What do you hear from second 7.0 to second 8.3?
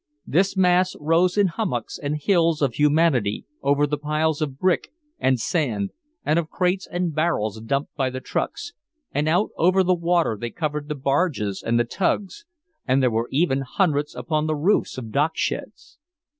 barrels dumped by the